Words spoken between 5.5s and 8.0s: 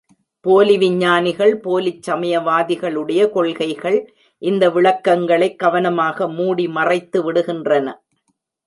கவனமாக மூடி மறைத்துவிடுகின்றன.